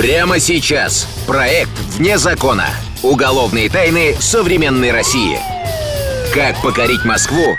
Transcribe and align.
Прямо 0.00 0.40
сейчас. 0.40 1.06
Проект 1.26 1.78
«Вне 1.98 2.16
закона». 2.16 2.70
Уголовные 3.02 3.68
тайны 3.68 4.16
современной 4.18 4.92
России. 4.92 5.38
Как 6.32 6.62
покорить 6.62 7.04
Москву 7.04 7.58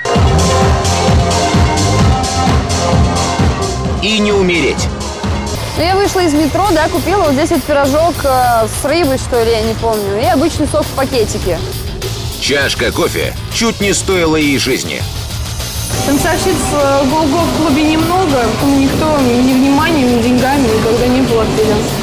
и 4.01 4.17
не 4.17 4.31
умереть. 4.31 4.87
Ну, 5.77 5.83
я 5.83 5.95
вышла 5.95 6.21
из 6.21 6.33
метро, 6.33 6.67
да, 6.71 6.89
купила 6.89 7.25
вот 7.25 7.33
здесь 7.33 7.51
вот 7.51 7.61
пирожок 7.61 8.15
э, 8.23 8.67
с 8.67 8.85
рыбой, 8.85 9.19
что 9.19 9.43
ли, 9.43 9.51
я 9.51 9.61
не 9.61 9.75
помню, 9.75 10.19
и 10.19 10.25
обычный 10.25 10.67
сок 10.67 10.83
в 10.83 10.95
пакетике. 10.95 11.59
Чашка 12.41 12.91
кофе 12.91 13.35
чуть 13.53 13.79
не 13.81 13.93
стоила 13.93 14.35
ей 14.35 14.57
жизни. 14.57 15.03
Танцовщиц 16.07 16.57
э, 16.73 17.03
Голго 17.05 17.43
в 17.43 17.57
клубе 17.57 17.83
немного, 17.83 18.41
никто 18.79 19.19
ни 19.19 19.53
вниманием, 19.53 20.17
ни 20.17 20.23
деньгами 20.23 20.67
никогда 20.67 21.05
не 21.05 21.21
был 21.21 21.41
обделен. 21.41 22.00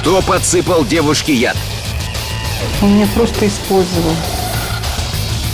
Кто 0.00 0.22
подсыпал 0.22 0.86
девушке 0.86 1.34
яд? 1.34 1.56
Он 2.80 2.94
меня 2.94 3.06
просто 3.14 3.46
использовал. 3.46 4.14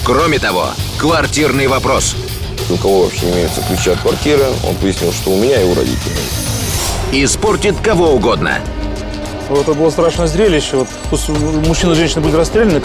Кроме 0.04 0.38
того, 0.38 0.70
квартирный 0.98 1.66
вопрос. 1.66 2.14
У 2.70 2.76
кого 2.76 3.02
вообще 3.02 3.28
имеются 3.32 3.60
ключи 3.62 3.90
от 3.90 3.98
квартиры, 3.98 4.44
он 4.64 4.76
пояснил, 4.76 5.12
что 5.12 5.32
у 5.32 5.36
меня 5.36 5.60
и 5.60 5.64
у 5.64 5.74
родителей. 5.74 6.22
Испортит 7.10 7.74
кого 7.82 8.12
угодно. 8.12 8.60
Вот 9.48 9.62
Это 9.62 9.74
было 9.74 9.90
страшное 9.90 10.28
зрелище. 10.28 10.76
Вот 11.10 11.28
мужчина 11.66 11.92
и 11.92 11.94
женщина 11.96 12.20
были 12.20 12.36
расстреляны. 12.36 12.82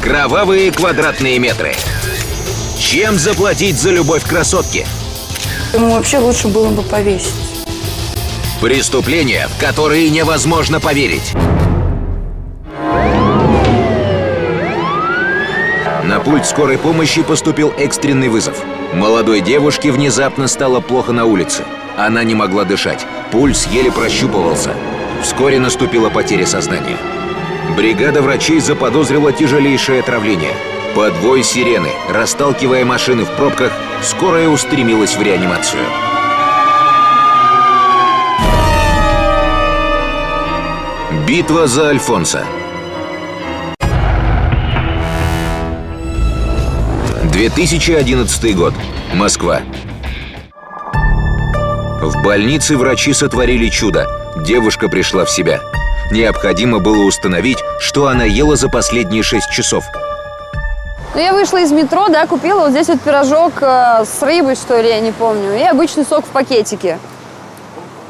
Кровавые 0.00 0.70
квадратные 0.70 1.40
метры. 1.40 1.74
Чем 2.78 3.18
заплатить 3.18 3.80
за 3.80 3.90
любовь 3.90 4.24
красотки? 4.24 4.86
Ему 5.74 5.94
вообще 5.94 6.18
лучше 6.18 6.46
было 6.46 6.68
бы 6.68 6.82
повесить. 6.82 7.41
Преступления, 8.62 9.48
в 9.48 9.60
которые 9.60 10.08
невозможно 10.08 10.78
поверить. 10.78 11.34
На 16.04 16.20
пульт 16.20 16.46
скорой 16.46 16.78
помощи 16.78 17.24
поступил 17.24 17.74
экстренный 17.76 18.28
вызов. 18.28 18.56
Молодой 18.94 19.40
девушке 19.40 19.90
внезапно 19.90 20.46
стало 20.46 20.78
плохо 20.78 21.10
на 21.10 21.24
улице. 21.24 21.64
Она 21.96 22.22
не 22.22 22.36
могла 22.36 22.62
дышать. 22.62 23.04
Пульс 23.32 23.66
еле 23.66 23.90
прощупывался. 23.90 24.76
Вскоре 25.24 25.58
наступила 25.58 26.08
потеря 26.08 26.46
сознания. 26.46 26.98
Бригада 27.76 28.22
врачей 28.22 28.60
заподозрила 28.60 29.32
тяжелейшее 29.32 30.02
отравление. 30.02 30.54
Под 30.94 31.16
вой 31.16 31.42
сирены, 31.42 31.90
расталкивая 32.08 32.84
машины 32.84 33.24
в 33.24 33.30
пробках, 33.32 33.72
скорая 34.02 34.48
устремилась 34.48 35.16
в 35.16 35.22
реанимацию. 35.22 35.82
Битва 41.32 41.66
за 41.66 41.88
Альфонса. 41.88 42.44
2011 47.32 48.54
год. 48.54 48.74
Москва. 49.14 49.60
В 52.02 52.22
больнице 52.22 52.76
врачи 52.76 53.14
сотворили 53.14 53.70
чудо. 53.70 54.06
Девушка 54.44 54.90
пришла 54.90 55.24
в 55.24 55.30
себя. 55.30 55.60
Необходимо 56.10 56.80
было 56.80 57.02
установить, 57.06 57.64
что 57.80 58.08
она 58.08 58.24
ела 58.24 58.56
за 58.56 58.68
последние 58.68 59.22
шесть 59.22 59.50
часов. 59.50 59.84
Ну, 61.14 61.18
я 61.22 61.32
вышла 61.32 61.62
из 61.62 61.72
метро, 61.72 62.08
да, 62.08 62.26
купила 62.26 62.60
вот 62.60 62.72
здесь 62.72 62.88
вот 62.88 63.00
пирожок 63.00 63.54
э, 63.62 64.04
с 64.04 64.20
рыбой, 64.20 64.54
что 64.54 64.78
ли, 64.78 64.90
я 64.90 65.00
не 65.00 65.12
помню, 65.12 65.58
и 65.58 65.62
обычный 65.62 66.04
сок 66.04 66.26
в 66.26 66.28
пакетике. 66.28 66.98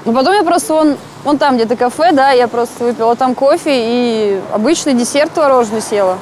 Ну, 0.04 0.12
потом 0.12 0.34
я 0.34 0.42
просто 0.42 0.74
вон, 0.74 0.96
вон 1.24 1.38
там 1.38 1.56
где-то 1.56 1.76
кафе, 1.76 2.12
да, 2.12 2.30
я 2.30 2.48
просто 2.48 2.84
выпила 2.84 3.16
там 3.16 3.34
кофе 3.34 3.70
и 3.72 4.40
обычный 4.52 4.94
десерт 4.94 5.32
творожный 5.32 5.80
съела. 5.80 6.18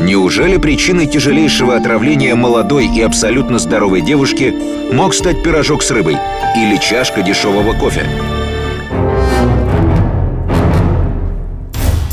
Неужели 0.00 0.56
причиной 0.56 1.06
тяжелейшего 1.06 1.74
отравления 1.74 2.36
молодой 2.36 2.86
и 2.86 3.02
абсолютно 3.02 3.58
здоровой 3.58 4.02
девушки 4.02 4.54
мог 4.92 5.14
стать 5.14 5.42
пирожок 5.42 5.82
с 5.82 5.90
рыбой 5.90 6.16
или 6.56 6.76
чашка 6.76 7.22
дешевого 7.22 7.72
кофе? 7.72 8.06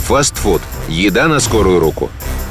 Фастфуд. 0.08 0.62
Еда 0.90 1.28
на 1.28 1.40
скорую 1.40 1.80
руку. 1.80 2.10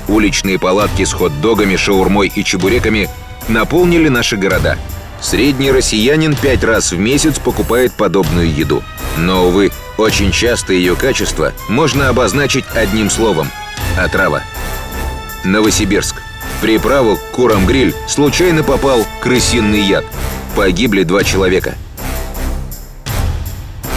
Уличные 0.09 0.59
палатки 0.59 1.04
с 1.04 1.12
хот-догами, 1.12 1.77
шаурмой 1.77 2.33
и 2.34 2.44
чебуреками 2.44 3.09
наполнили 3.49 4.09
наши 4.09 4.37
города. 4.37 4.77
Средний 5.22 5.71
россиянин 5.71 6.34
пять 6.34 6.65
раз 6.65 6.91
в 6.91 6.99
месяц 6.99 7.38
покупает 7.38 7.93
подобную 7.93 8.53
еду. 8.53 8.83
Но, 9.16 9.47
увы, 9.47 9.71
очень 9.97 10.33
часто 10.33 10.72
ее 10.72 10.97
качество 10.97 11.53
можно 11.69 12.09
обозначить 12.09 12.65
одним 12.75 13.09
словом– 13.09 13.49
отрава. 13.97 14.43
Новосибирск. 15.44 16.16
Приправу 16.60 17.16
к 17.16 17.21
курам 17.37 17.66
гриль 17.66 17.94
случайно 18.09 18.65
попал 18.65 19.06
крысиный 19.21 19.83
яд. 19.83 20.05
Погибли 20.56 21.05
два 21.05 21.22
человека. 21.22 21.77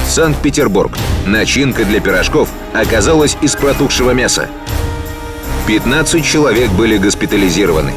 Санкт-Петербург. 0.08 0.96
Начинка 1.26 1.86
для 1.86 2.00
пирожков 2.02 2.50
оказалась 2.74 3.36
из 3.42 3.56
протухшего 3.56 4.12
мяса. 4.12 4.48
15 5.68 6.24
человек 6.24 6.70
были 6.72 6.98
госпитализированы. 6.98 7.94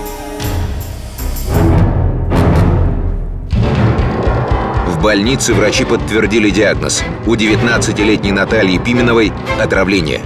В 4.98 5.00
больнице 5.00 5.54
врачи 5.54 5.84
подтвердили 5.84 6.50
диагноз. 6.50 7.04
У 7.24 7.36
19-летней 7.36 8.32
Натальи 8.32 8.78
Пименовой 8.78 9.32
отравление. 9.60 10.22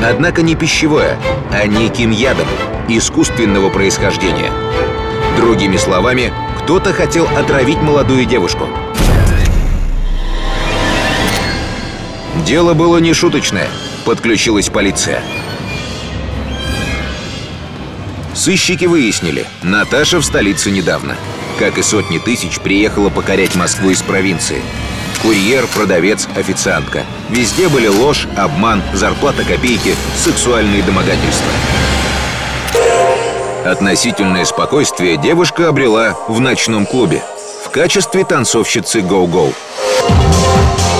Однако 0.00 0.42
не 0.42 0.54
пищевое, 0.54 1.18
а 1.50 1.66
неким 1.66 2.12
ядом 2.12 2.46
искусственного 2.88 3.68
происхождения. 3.68 4.52
Другими 5.36 5.76
словами, 5.76 6.32
кто-то 6.62 6.92
хотел 6.92 7.26
отравить 7.36 7.78
молодую 7.78 8.24
девушку. 8.24 8.68
Дело 12.46 12.74
было 12.74 12.98
не 12.98 13.14
шуточное. 13.14 13.66
Подключилась 14.04 14.68
полиция. 14.68 15.20
Сыщики 18.34 18.84
выяснили, 18.84 19.46
Наташа 19.62 20.20
в 20.20 20.24
столице 20.24 20.70
недавно. 20.70 21.16
Как 21.58 21.78
и 21.78 21.82
сотни 21.82 22.18
тысяч, 22.18 22.60
приехала 22.60 23.10
покорять 23.10 23.54
Москву 23.54 23.90
из 23.90 24.02
провинции. 24.02 24.62
Курьер, 25.22 25.66
продавец, 25.74 26.26
официантка. 26.34 27.04
Везде 27.28 27.68
были 27.68 27.86
ложь, 27.86 28.26
обман, 28.36 28.82
зарплата 28.92 29.44
копейки, 29.44 29.94
сексуальные 30.16 30.82
домогательства. 30.82 31.52
Относительное 33.64 34.44
спокойствие 34.44 35.16
девушка 35.16 35.68
обрела 35.68 36.16
в 36.26 36.40
ночном 36.40 36.84
клубе 36.86 37.22
в 37.64 37.70
качестве 37.70 38.24
танцовщицы 38.24 39.00
«Гоу-Гоу». 39.02 39.52
Все 40.76 40.91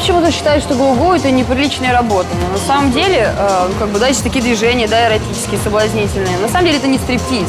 почему-то 0.00 0.30
считают, 0.30 0.64
что 0.64 0.74
гоу-гоу 0.74 1.12
это 1.12 1.30
неприличная 1.30 1.92
работа. 1.92 2.28
Но 2.40 2.58
на 2.58 2.58
самом 2.58 2.90
деле, 2.90 3.34
э, 3.36 3.68
как 3.78 3.88
бы, 3.90 3.98
да, 3.98 4.08
есть 4.08 4.22
такие 4.22 4.42
движения, 4.42 4.88
да, 4.88 5.08
эротические, 5.08 5.60
соблазнительные. 5.62 6.38
На 6.38 6.48
самом 6.48 6.64
деле 6.64 6.78
это 6.78 6.86
не 6.86 6.96
стриптиз. 6.96 7.48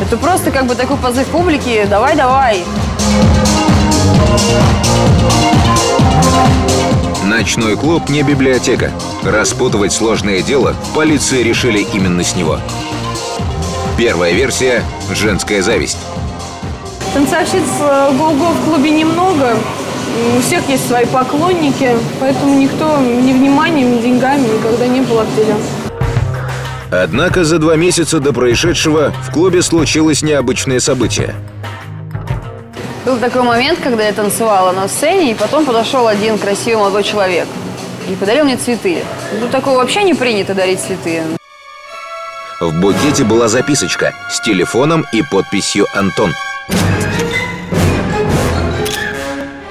Это 0.00 0.16
просто 0.16 0.52
как 0.52 0.66
бы 0.66 0.76
такой 0.76 0.96
позыв 0.96 1.26
публики 1.26 1.84
«давай-давай». 1.90 2.62
Ночной 7.24 7.76
клуб 7.76 8.08
не 8.10 8.22
библиотека. 8.22 8.92
Распутывать 9.24 9.92
сложное 9.92 10.42
дело 10.42 10.76
полиции 10.94 11.42
решили 11.42 11.80
именно 11.92 12.22
с 12.22 12.36
него. 12.36 12.60
Первая 13.98 14.32
версия– 14.32 14.84
женская 15.10 15.62
зависть. 15.62 15.98
Танцовщиц 17.12 17.64
э, 17.80 18.12
Голго 18.16 18.50
в 18.50 18.64
клубе 18.64 18.90
немного. 18.90 19.56
У 20.36 20.40
всех 20.40 20.68
есть 20.68 20.86
свои 20.86 21.06
поклонники, 21.06 21.96
поэтому 22.20 22.58
никто 22.58 22.98
ни 22.98 23.32
вниманием, 23.32 23.96
ни 23.96 24.00
деньгами 24.00 24.46
никогда 24.46 24.86
не 24.86 25.00
был 25.00 25.20
обделен. 25.20 25.58
Однако 26.90 27.44
за 27.44 27.58
два 27.58 27.76
месяца 27.76 28.20
до 28.20 28.32
происшедшего 28.32 29.12
в 29.28 29.32
клубе 29.32 29.62
случилось 29.62 30.22
необычное 30.22 30.80
событие. 30.80 31.34
Был 33.04 33.18
такой 33.18 33.42
момент, 33.42 33.78
когда 33.82 34.04
я 34.04 34.12
танцевала 34.12 34.72
на 34.72 34.88
сцене, 34.88 35.32
и 35.32 35.34
потом 35.34 35.64
подошел 35.64 36.06
один 36.06 36.38
красивый 36.38 36.78
молодой 36.78 37.04
человек 37.04 37.46
и 38.08 38.14
подарил 38.14 38.44
мне 38.44 38.56
цветы. 38.56 39.04
Ну, 39.40 39.48
такого 39.48 39.76
вообще 39.76 40.02
не 40.02 40.14
принято 40.14 40.54
дарить 40.54 40.80
цветы. 40.80 41.22
В 42.60 42.80
букете 42.80 43.24
была 43.24 43.48
записочка 43.48 44.14
с 44.30 44.40
телефоном 44.40 45.04
и 45.12 45.22
подписью 45.22 45.86
«Антон». 45.94 46.32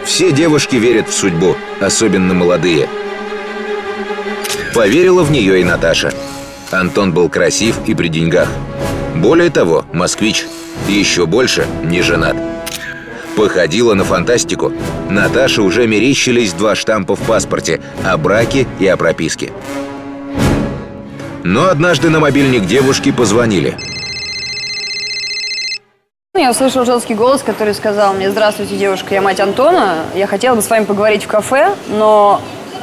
Все 0.06 0.31
девушки 0.31 0.75
верят 0.75 1.10
в 1.10 1.13
судьбу, 1.13 1.56
особенно 1.81 2.34
молодые. 2.34 2.88
Поверила 4.74 5.24
в 5.24 5.31
нее 5.31 5.62
и 5.62 5.63
Наташа. 5.63 6.13
Антон 6.72 7.12
был 7.12 7.28
красив 7.28 7.78
и 7.88 7.96
при 7.96 8.07
деньгах. 8.07 8.48
Более 9.16 9.50
того, 9.50 9.86
москвич. 9.94 10.46
Еще 10.88 11.25
больше 11.25 11.66
не 11.84 12.02
женат. 12.02 12.36
Походила 13.36 13.94
на 13.94 14.04
фантастику. 14.04 14.72
Наташе 15.10 15.62
уже 15.62 15.88
мерещились 15.88 16.54
два 16.54 16.75
штампа 16.75 17.16
в 17.16 17.22
паспорте 17.22 17.81
о 18.04 18.18
браке 18.18 18.68
и 18.80 18.88
о 18.88 18.98
прописке. 18.98 19.52
Но 21.44 21.68
однажды 21.69 22.10
на 22.10 22.19
мобильник 22.19 22.66
девушки 22.66 23.12
позвонили. 23.12 23.78
Ну, 26.36 26.42
Я 26.42 26.52
услышал 26.52 26.84
женский 26.84 27.14
голос, 27.14 27.44
который 27.44 27.74
сказал 27.74 28.14
мне, 28.14 28.30
здравствуйте, 28.30 28.76
девушка, 28.76 29.16
я 29.16 29.22
мать 29.22 29.40
Антона, 29.40 30.00
я 30.14 30.28
хотела 30.28 30.56
бы 30.56 30.62
с 30.62 30.70
вами 30.70 30.84
поговорить 30.84 31.24
в 31.24 31.28
кафе, 31.28 31.74
но 31.88 32.42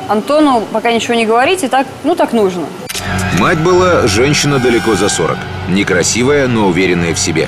Антону 0.08 0.62
пока 0.72 0.90
ничего 0.90 1.12
не 1.12 1.26
говорите, 1.26 1.69
так, 1.69 1.87
ну 2.02 2.14
так 2.14 2.32
нужно. 2.32 2.64
Мать 3.38 3.58
была 3.58 4.06
женщина 4.06 4.58
далеко 4.58 4.94
за 4.94 5.10
40. 5.10 5.37
Некрасивая, 5.69 6.49
но 6.49 6.69
уверенная 6.69 7.12
в 7.12 7.19
себе. 7.19 7.46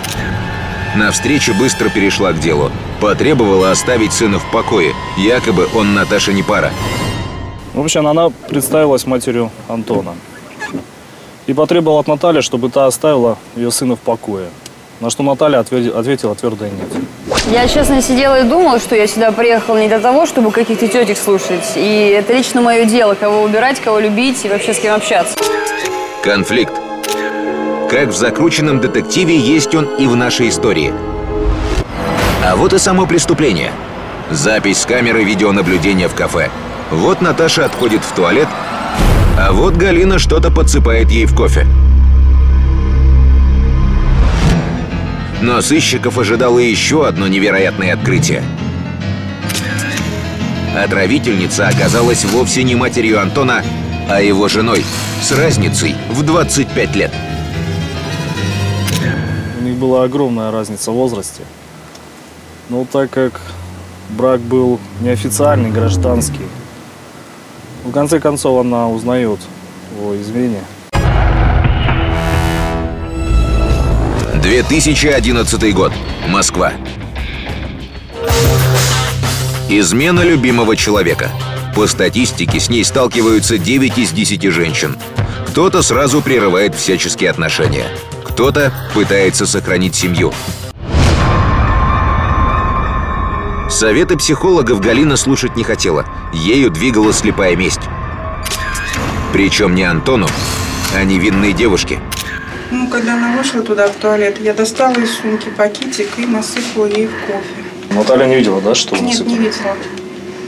На 0.95 1.11
встрече 1.11 1.55
быстро 1.55 1.89
перешла 1.89 2.33
к 2.33 2.39
делу. 2.39 2.71
Потребовала 3.01 3.71
оставить 3.71 4.13
сына 4.13 4.39
в 4.39 4.51
покое. 4.53 4.93
Якобы 5.17 5.69
он 5.75 5.95
Наташе 5.95 6.35
не 6.35 6.43
пара. 6.43 6.71
В 7.73 7.81
общем, 7.81 8.07
она 8.07 8.29
представилась 8.29 9.07
матерью 9.07 9.51
Антона. 9.69 10.13
И 11.47 11.55
потребовала 11.55 12.01
от 12.01 12.09
Натальи, 12.09 12.43
чтобы 12.43 12.69
та 12.69 12.85
оставила 12.85 13.39
ее 13.57 13.71
сына 13.71 13.97
в 13.97 14.01
покое. 14.01 14.49
На 15.05 15.11
что 15.11 15.23
Наталья 15.23 15.59
отве- 15.59 15.91
ответила 15.91 16.35
твердое 16.35 16.71
нет. 16.71 16.89
Я, 17.53 17.69
честно, 17.69 18.01
сидела 18.01 18.41
и 18.41 18.45
думала, 18.45 18.79
что 18.81 18.97
я 18.97 19.07
сюда 19.07 19.33
приехала 19.33 19.77
не 19.77 19.87
для 19.87 19.99
того, 19.99 20.25
чтобы 20.25 20.51
каких-то 20.51 20.89
тетек 20.89 21.19
слушать. 21.19 21.73
И 21.77 22.17
это 22.19 22.33
лично 22.33 22.63
мое 22.63 22.87
дело, 22.87 23.13
кого 23.13 23.43
убирать, 23.43 23.79
кого 23.81 23.99
любить 24.01 24.43
и 24.47 24.49
вообще 24.49 24.73
с 24.73 24.79
кем 24.79 24.95
общаться. 24.95 25.37
Конфликт. 26.23 26.73
Как 27.91 28.09
в 28.09 28.17
закрученном 28.17 28.81
детективе 28.81 29.37
есть 29.37 29.75
он 29.75 29.85
и 29.99 30.07
в 30.07 30.17
нашей 30.17 30.49
истории. 30.49 30.95
А 32.43 32.57
вот 32.57 32.73
и 32.73 32.79
само 32.79 33.05
преступление. 33.07 33.73
Запись 34.31 34.81
с 34.81 34.87
камеры 34.87 35.23
видеонаблюдения 35.23 36.09
в 36.09 36.15
кафе. 36.15 36.49
Вот 36.91 37.21
Наташа 37.21 37.67
отходит 37.67 38.01
в 38.03 38.15
туалет, 38.15 38.49
а 39.39 39.53
вот 39.53 39.75
Галина 39.75 40.19
что-то 40.19 40.51
подсыпает 40.51 41.11
ей 41.11 41.27
в 41.27 41.37
кофе. 41.37 41.67
Но 45.45 45.61
сыщиков 45.61 46.17
ожидало 46.17 46.59
еще 46.59 47.07
одно 47.07 47.29
невероятное 47.29 47.93
открытие. 47.93 48.43
Отравительница 50.75 51.69
оказалась 51.69 52.25
вовсе 52.25 52.63
не 52.63 52.75
матерью 52.75 53.21
Антона, 53.21 53.63
а 54.09 54.23
его 54.23 54.49
женой, 54.49 54.83
с 55.21 55.33
разницей 55.33 55.97
в 56.09 56.23
25 56.23 56.97
лет. 56.97 57.13
У 59.61 59.65
них 59.65 59.77
была 59.77 60.05
огромная 60.05 60.51
разница 60.51 60.93
в 60.93 60.95
возрасте. 60.95 61.43
Но 62.71 62.87
так 62.91 63.11
как 63.11 63.39
брак 64.09 64.41
был 64.41 64.81
неофициальный, 65.03 65.71
гражданский, 65.71 66.47
в 67.85 67.93
конце 67.93 68.19
концов 68.19 68.65
она 68.65 68.89
узнает 68.89 69.41
о 70.01 70.15
измене. 70.17 70.61
2011 74.45 75.75
год. 75.75 75.91
Москва. 76.29 76.75
Измена 79.71 80.21
любимого 80.21 80.77
человека. 80.77 81.31
По 81.75 81.87
статистике 81.87 82.61
с 82.61 82.69
ней 82.69 82.85
сталкиваются 82.85 83.57
9 83.57 83.97
из 83.97 84.13
10 84.13 84.53
женщин. 84.53 84.99
Кто-то 85.49 85.81
сразу 85.81 86.21
прерывает 86.21 86.75
всяческие 86.75 87.31
отношения. 87.31 87.87
Кто-то 88.23 88.71
пытается 88.93 89.47
сохранить 89.47 89.95
семью. 89.95 90.31
Советы 93.71 94.19
психологов 94.19 94.79
Галина 94.79 95.17
слушать 95.17 95.57
не 95.57 95.65
хотела. 95.65 96.05
Ею 96.35 96.71
двигала 96.71 97.15
слепая 97.15 97.57
месть. 97.57 97.81
Причем 99.33 99.75
не 99.75 99.85
Антону, 99.85 100.27
а 100.95 101.03
невинной 101.03 101.55
девушке. 101.55 101.99
Ну, 102.75 102.89
когда 102.89 103.15
она 103.15 103.37
вышла 103.37 103.63
туда, 103.63 103.87
в 103.87 103.93
туалет, 103.93 104.39
я 104.41 104.53
достала 104.53 104.95
из 104.95 105.17
сумки 105.19 105.49
пакетик 105.57 106.09
и 106.19 106.27
насыпала 106.27 106.87
ей 106.87 107.07
в 107.07 107.13
кофе. 107.25 107.95
Наталья 107.95 108.27
не 108.27 108.35
видела, 108.35 108.61
да, 108.61 108.75
что 108.75 108.97
Нет, 108.97 109.05
насыпала? 109.05 109.29
не 109.29 109.39
видела. 109.39 109.77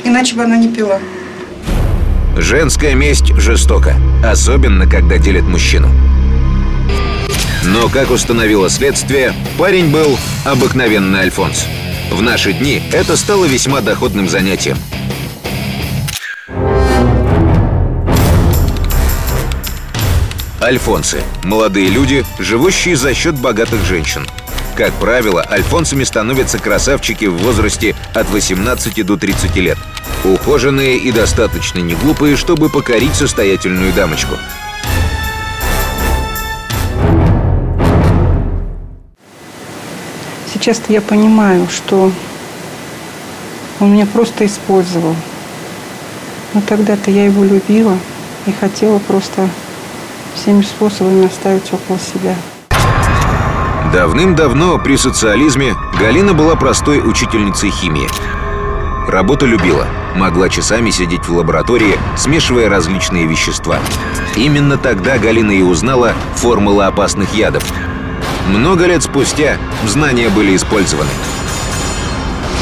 Иначе 0.03 0.35
бы 0.35 0.43
она 0.43 0.57
не 0.57 0.69
пила. 0.69 0.99
Женская 2.37 2.95
месть 2.95 3.33
жестока, 3.37 3.95
особенно 4.25 4.89
когда 4.89 5.19
делит 5.19 5.45
мужчину. 5.45 5.89
Но, 7.65 7.89
как 7.89 8.11
установило 8.11 8.69
следствие, 8.71 9.33
парень 9.57 9.93
был 9.93 10.19
обыкновенный 10.45 11.21
Альфонс. 11.21 11.65
В 12.11 12.23
наши 12.23 12.53
дни 12.53 12.83
это 12.93 13.17
стало 13.17 13.45
весьма 13.45 13.83
доходным 13.83 14.29
занятием. 14.29 14.79
Альфонсы– 20.67 21.23
молодые 21.45 21.87
люди, 21.91 22.25
живущие 22.41 22.97
за 22.97 23.15
счет 23.15 23.39
богатых 23.39 23.85
женщин. 23.85 24.27
Как 24.75 24.93
правило, 24.95 25.47
альфонсами 25.49 26.03
становятся 26.03 26.59
красавчики 26.59 27.27
в 27.27 27.37
возрасте 27.37 27.95
от 28.13 28.29
18 28.31 29.07
до 29.07 29.17
30 29.17 29.55
лет. 29.59 29.79
Ухоженные 30.25 30.97
и 30.97 31.13
достаточно 31.13 31.79
неглупые, 31.79 32.37
чтобы 32.37 32.69
покорить 32.69 33.15
состоятельную 33.15 33.93
дамочку. 33.93 34.35
Сейчас-то 40.53 40.93
я 40.93 41.01
понимаю, 41.01 41.69
что 41.69 42.11
он 43.79 43.93
меня 43.93 44.07
просто 44.07 44.45
использовал. 44.47 45.15
Но 46.55 46.61
тогда-то 46.61 47.13
я 47.13 47.27
его 47.27 47.45
любила 47.45 47.97
и 48.47 48.51
хотела 48.51 48.99
просто 48.99 49.49
всеми 50.37 50.63
способами 50.63 51.27
оставить 51.27 51.73
около 51.73 51.99
себя. 51.99 52.37
Давным-давно 53.93 54.79
при 54.79 54.97
социализме 54.97 55.75
Галина 55.99 56.35
была 56.35 56.55
простой 56.57 57.01
учительницей 57.01 57.71
химии. 57.71 58.09
Работу 59.09 59.47
любила, 59.47 59.87
могла 60.17 60.49
часами 60.49 60.91
сидеть 60.91 61.29
в 61.29 61.37
лаборатории, 61.37 61.99
смешивая 62.17 62.69
различные 62.69 63.27
вещества. 63.27 63.79
Именно 64.35 64.77
тогда 64.77 65.17
Галина 65.19 65.53
и 65.53 65.63
узнала 65.63 66.13
формулы 66.35 66.85
опасных 66.85 67.33
ядов. 67.35 67.65
Много 68.49 68.87
лет 68.87 69.03
спустя 69.03 69.57
знания 69.87 70.29
были 70.29 70.55
использованы. 70.57 71.11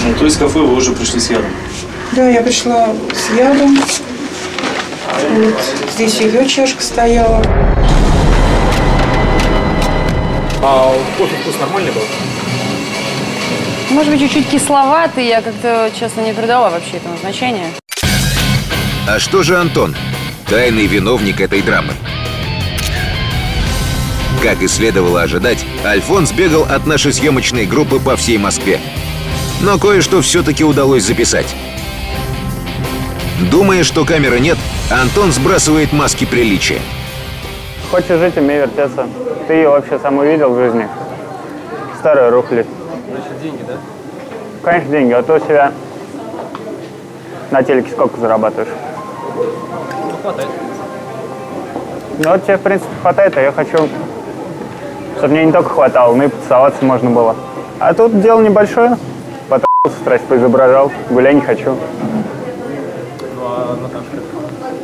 Ну, 0.07 0.15
то 0.15 0.25
есть 0.27 0.39
кафе 0.39 0.59
вы 0.59 0.75
уже 0.75 0.93
пришли 0.93 1.19
с 1.19 1.31
ядом? 1.31 1.51
Да, 2.13 2.29
я 2.29 2.43
пришла 2.43 2.89
с 3.13 3.37
ядом. 3.37 3.79
Вот 5.23 5.91
здесь 5.95 6.21
ее 6.21 6.47
чашка 6.47 6.83
стояла. 6.83 7.43
А 10.63 10.95
кофе 11.19 11.37
вкус 11.43 11.55
нормальный 11.61 11.93
был? 11.93 12.03
Может 13.91 14.13
быть, 14.13 14.21
чуть-чуть 14.21 14.49
кисловатый, 14.49 15.27
я 15.27 15.41
как-то, 15.43 15.91
честно, 15.99 16.23
не 16.23 16.33
придала 16.33 16.71
вообще 16.71 16.97
этому 16.97 17.17
значения. 17.19 17.67
А 19.07 19.19
что 19.19 19.43
же 19.43 19.59
Антон? 19.59 19.95
Тайный 20.49 20.87
виновник 20.87 21.41
этой 21.41 21.63
драмы. 21.63 21.93
Как 24.43 24.63
и 24.63 24.69
следовало 24.69 25.23
ожидать, 25.23 25.65
Альфонс 25.85 26.33
бегал 26.33 26.65
от 26.65 26.87
нашей 26.87 27.13
съемочной 27.13 27.67
группы 27.67 27.99
по 28.01 28.17
всей 28.17 28.39
Москве. 28.39 28.81
Но 29.61 29.79
кое-что 29.79 30.23
все-таки 30.23 30.65
удалось 30.65 31.05
записать. 31.05 31.55
Думая, 33.51 33.85
что 33.85 34.05
камеры 34.05 34.41
нет, 34.41 34.59
Антон 34.91 35.33
сбрасывает 35.33 35.93
маски 35.93 36.27
приличия. 36.27 36.81
Хочешь 37.91 38.19
жить, 38.19 38.37
умей 38.37 38.59
вертеться. 38.59 39.07
Ты 39.49 39.55
ее 39.55 39.71
вообще 39.71 39.99
сам 39.99 40.19
увидел 40.19 40.51
в 40.53 40.59
жизни? 40.59 40.87
Старая 41.99 42.31
рухлядь. 42.31 42.67
Значит, 43.11 43.41
деньги, 43.43 43.63
да? 43.67 43.75
Конечно, 44.63 44.91
деньги. 44.91 45.13
А 45.13 45.23
то 45.23 45.35
у 45.37 45.39
себя 45.39 45.73
на 47.51 47.63
телеке 47.63 47.91
сколько 47.93 48.21
зарабатываешь? 48.21 48.69
Ну, 49.37 50.17
хватает. 50.23 50.49
Ну, 52.19 52.31
вот 52.31 52.45
тебе, 52.45 52.57
в 52.57 52.61
принципе, 52.61 52.91
хватает, 53.01 53.37
а 53.37 53.41
я 53.41 53.53
хочу, 53.53 53.89
чтобы 55.17 55.29
мне 55.29 55.47
не 55.47 55.53
только 55.53 55.71
хватало, 55.71 56.15
но 56.15 56.25
и 56.25 56.29
потусоваться 56.29 56.85
можно 56.85 57.11
было. 57.11 57.37
А 57.81 57.95
тут 57.95 58.21
дело 58.21 58.41
небольшое. 58.43 58.97
Потом 59.49 59.67
страсть 60.03 60.25
поизображал. 60.25 60.93
Гулять 61.11 61.35
не 61.35 61.41
хочу. 61.41 61.71
М, 61.71 62.25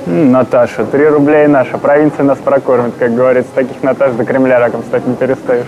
Наташа, 0.07 0.85
три 0.85 1.07
рубля 1.07 1.45
и 1.45 1.47
наша. 1.47 1.79
Провинция 1.79 2.25
нас 2.25 2.39
прокормит, 2.39 2.95
как 2.99 3.15
говорится. 3.15 3.51
Таких 3.55 3.83
Наташ 3.83 4.13
до 4.15 4.25
Кремля 4.25 4.59
раком 4.59 4.83
стать 4.83 5.07
не 5.07 5.15
перестаешь. 5.15 5.67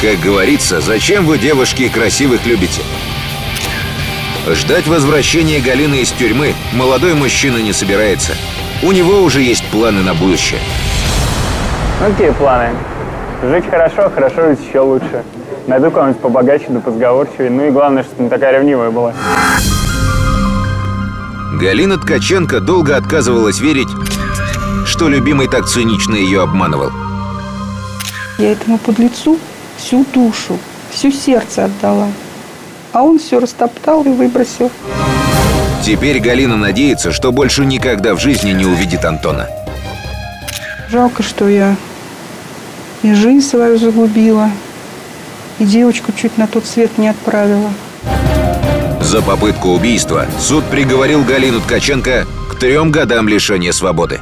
Как 0.00 0.20
говорится, 0.20 0.80
зачем 0.80 1.26
вы, 1.26 1.38
девушки, 1.38 1.88
красивых 1.88 2.44
любите? 2.46 2.82
Ждать 4.46 4.86
возвращения 4.86 5.60
Галины 5.60 5.96
из 5.96 6.10
тюрьмы 6.10 6.52
молодой 6.74 7.14
мужчина 7.14 7.56
не 7.58 7.72
собирается. 7.72 8.32
У 8.82 8.92
него 8.92 9.22
уже 9.22 9.40
есть 9.40 9.64
планы 9.70 10.02
на 10.02 10.12
будущее. 10.12 10.60
Ну, 12.00 12.10
какие 12.10 12.30
планы? 12.30 12.68
Жить 13.42 13.64
хорошо, 13.70 14.10
хорошо 14.14 14.48
жить 14.48 14.58
еще 14.68 14.80
лучше. 14.80 15.22
Найду 15.66 15.90
кого-нибудь 15.90 16.20
побогаче, 16.20 16.66
да 16.68 16.80
позговорчивее. 16.80 17.50
Ну 17.50 17.66
и 17.66 17.70
главное, 17.70 18.02
чтобы 18.02 18.24
не 18.24 18.28
такая 18.28 18.58
ревнивая 18.58 18.90
была. 18.90 19.14
Галина 21.58 21.98
Ткаченко 21.98 22.60
долго 22.60 22.96
отказывалась 22.96 23.60
верить, 23.60 23.88
что 24.86 25.08
любимый 25.08 25.48
так 25.48 25.66
цинично 25.66 26.14
ее 26.14 26.42
обманывал. 26.42 26.90
Я 28.38 28.52
этому 28.52 28.78
подлецу 28.78 29.38
всю 29.76 30.04
душу, 30.12 30.58
всю 30.90 31.12
сердце 31.12 31.66
отдала. 31.66 32.08
А 32.92 33.02
он 33.02 33.18
все 33.18 33.38
растоптал 33.38 34.02
и 34.04 34.08
выбросил. 34.08 34.70
Теперь 35.84 36.18
Галина 36.18 36.56
надеется, 36.56 37.12
что 37.12 37.30
больше 37.30 37.64
никогда 37.64 38.14
в 38.14 38.20
жизни 38.20 38.50
не 38.52 38.64
увидит 38.64 39.04
Антона. 39.04 39.48
Жалко, 40.90 41.22
что 41.22 41.48
я 41.48 41.76
и 43.02 43.12
жизнь 43.14 43.46
свою 43.46 43.78
загубила, 43.78 44.50
и 45.58 45.64
девочку 45.64 46.12
чуть 46.12 46.38
на 46.38 46.46
тот 46.46 46.64
свет 46.66 46.98
не 46.98 47.08
отправила. 47.08 47.70
За 49.14 49.22
попытку 49.22 49.68
убийства 49.68 50.26
суд 50.40 50.64
приговорил 50.64 51.22
Галину 51.22 51.60
Ткаченко 51.60 52.26
к 52.50 52.56
трем 52.56 52.90
годам 52.90 53.28
лишения 53.28 53.70
свободы. 53.70 54.20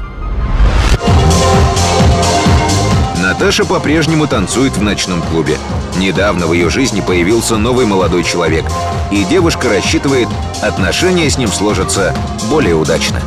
Наташа 3.16 3.64
по-прежнему 3.64 4.26
танцует 4.26 4.76
в 4.76 4.82
ночном 4.82 5.22
клубе. 5.22 5.56
Недавно 5.96 6.46
в 6.46 6.52
ее 6.52 6.68
жизни 6.68 7.00
появился 7.00 7.56
новый 7.56 7.86
молодой 7.86 8.22
человек, 8.22 8.66
и 9.10 9.24
девушка 9.24 9.70
рассчитывает, 9.70 10.28
отношения 10.60 11.30
с 11.30 11.38
ним 11.38 11.48
сложатся 11.48 12.14
более 12.50 12.74
удачно. 12.74 13.22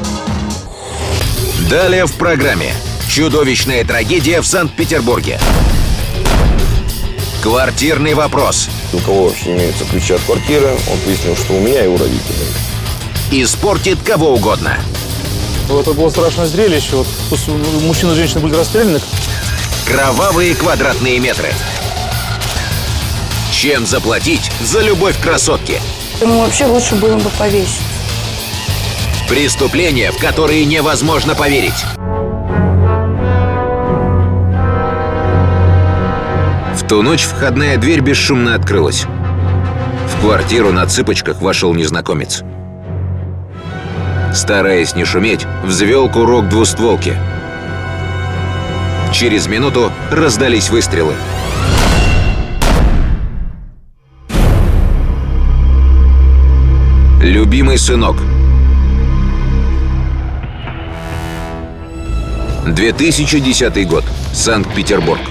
Далее 1.68 2.06
в 2.06 2.14
программе 2.14 2.74
Чудовищная 3.10 3.84
трагедия 3.84 4.42
в 4.42 4.46
Санкт-Петербурге. 4.46 5.40
Квартирный 7.46 8.16
вопрос. 8.16 8.70
У 8.92 8.98
кого 8.98 9.26
вообще 9.26 9.52
имеются 9.52 9.86
ключи 9.86 10.14
от 10.14 10.22
квартиры, 10.22 10.76
он 10.92 10.98
пояснил, 11.06 11.36
что 11.36 11.54
у 11.54 11.60
меня 11.60 11.86
и 11.86 11.88
у 11.88 11.96
родителей. 11.96 12.48
Испортит 13.30 14.00
кого 14.02 14.34
угодно. 14.34 14.80
Ну, 15.70 15.80
Это 15.80 15.94
было 15.94 16.10
страшное 16.10 16.48
зрелище. 16.48 16.96
Вот 16.96 17.08
мужчина 17.84 18.14
и 18.14 18.16
женщина 18.16 18.40
были 18.40 18.56
расстреляны. 18.56 19.00
Кровавые 19.86 20.56
квадратные 20.56 21.20
метры. 21.20 21.54
Чем 23.52 23.86
заплатить 23.86 24.50
за 24.62 24.82
любовь 24.82 25.16
к 25.16 25.22
красотке? 25.22 25.80
Ему 26.20 26.40
вообще 26.40 26.66
лучше 26.66 26.96
было 26.96 27.16
бы 27.16 27.30
повесить. 27.38 27.78
Преступления, 29.30 30.12
в 30.12 30.18
которые 30.18 30.66
невозможно 30.66 31.36
поверить. 31.36 31.86
В 36.86 36.88
ту 36.88 37.02
ночь 37.02 37.24
входная 37.24 37.78
дверь 37.78 38.02
бесшумно 38.02 38.54
открылась. 38.54 39.08
В 40.08 40.22
квартиру 40.22 40.72
на 40.72 40.86
цыпочках 40.86 41.42
вошел 41.42 41.74
незнакомец. 41.74 42.44
Стараясь 44.32 44.96
не 44.96 45.04
шуметь, 45.04 45.48
взвел 45.64 46.08
курок 46.10 46.48
двустволки. 46.48 47.18
Через 49.12 49.48
минуту 49.48 49.92
раздались 50.12 50.70
выстрелы. 50.70 51.16
Любимый 57.20 57.80
сынок. 57.80 58.18
2010 62.68 63.88
год. 63.88 64.04
Санкт-Петербург. 64.34 65.22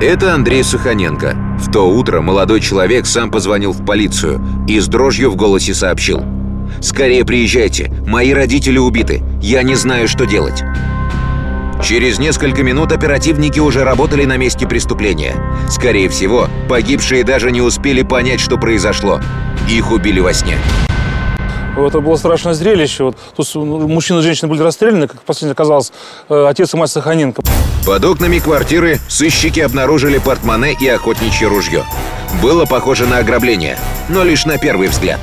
Это 0.00 0.32
Андрей 0.32 0.62
Суханенко. 0.62 1.36
В 1.58 1.72
то 1.72 1.90
утро 1.90 2.20
молодой 2.20 2.60
человек 2.60 3.04
сам 3.04 3.32
позвонил 3.32 3.72
в 3.72 3.84
полицию 3.84 4.40
и 4.68 4.78
с 4.78 4.86
дрожью 4.86 5.28
в 5.28 5.34
голосе 5.34 5.74
сообщил. 5.74 6.22
«Скорее 6.80 7.24
приезжайте, 7.24 7.90
мои 8.06 8.32
родители 8.32 8.78
убиты, 8.78 9.24
я 9.42 9.64
не 9.64 9.74
знаю, 9.74 10.06
что 10.06 10.24
делать». 10.24 10.62
Через 11.84 12.20
несколько 12.20 12.62
минут 12.62 12.92
оперативники 12.92 13.58
уже 13.58 13.82
работали 13.82 14.24
на 14.24 14.36
месте 14.36 14.68
преступления. 14.68 15.34
Скорее 15.68 16.08
всего, 16.08 16.48
погибшие 16.68 17.24
даже 17.24 17.50
не 17.50 17.60
успели 17.60 18.02
понять, 18.02 18.40
что 18.40 18.56
произошло. 18.56 19.20
Их 19.68 19.90
убили 19.90 20.20
во 20.20 20.32
сне. 20.32 20.58
Это 21.86 22.00
было 22.00 22.16
страшное 22.16 22.54
зрелище. 22.54 23.04
Вот 23.04 23.16
тут 23.36 23.54
мужчина 23.54 24.18
и 24.18 24.22
женщина 24.22 24.48
были 24.48 24.62
расстреляны, 24.62 25.06
как 25.06 25.22
последний 25.22 25.52
оказалось, 25.52 25.92
э, 26.28 26.46
отец 26.48 26.74
и 26.74 26.76
мать 26.76 26.90
Саханенко. 26.90 27.42
Под 27.86 28.04
окнами 28.04 28.38
квартиры 28.38 28.98
сыщики 29.08 29.60
обнаружили 29.60 30.18
портмоне 30.18 30.74
и 30.80 30.88
охотничье 30.88 31.48
ружье. 31.48 31.84
Было 32.42 32.64
похоже 32.66 33.06
на 33.06 33.18
ограбление, 33.18 33.78
но 34.08 34.24
лишь 34.24 34.44
на 34.44 34.58
первый 34.58 34.88
взгляд. 34.88 35.20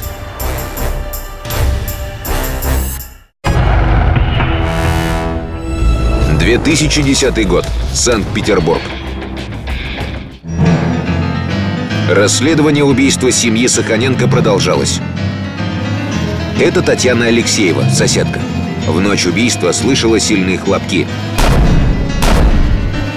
«2010 6.39 7.43
год. 7.45 7.65
Санкт-Петербург. 7.93 8.81
Расследование 12.09 12.83
убийства 12.83 13.31
семьи 13.31 13.67
Саханенко 13.67 14.27
продолжалось. 14.27 14.99
Это 16.59 16.81
Татьяна 16.81 17.25
Алексеева, 17.25 17.83
соседка. 17.89 18.39
В 18.87 19.01
ночь 19.01 19.25
убийства 19.25 19.73
слышала 19.73 20.21
сильные 20.21 20.57
хлопки. 20.57 21.05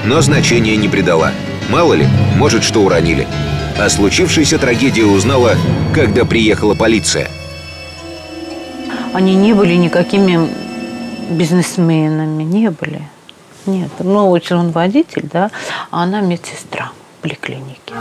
Но 0.04 0.20
значения 0.22 0.76
не 0.76 0.88
придала. 0.88 1.30
Мало 1.70 1.94
ли, 1.94 2.06
может, 2.36 2.64
что 2.64 2.80
уронили. 2.80 3.28
О 3.78 3.88
случившейся 3.88 4.58
трагедии 4.58 5.02
узнала, 5.02 5.54
когда 5.94 6.24
приехала 6.24 6.74
полиция. 6.74 7.30
Они 9.12 9.36
не 9.36 9.52
были 9.52 9.74
никакими 9.74 10.48
бизнесменами, 11.30 12.42
не 12.42 12.70
были. 12.70 13.02
Нет, 13.66 13.90
ну, 14.00 14.30
очень 14.30 14.56
он 14.56 14.72
водитель, 14.72 15.28
да, 15.32 15.52
а 15.92 16.02
она 16.02 16.20
медсестра 16.20 16.90
в 17.18 17.22
поликлинике. 17.22 17.92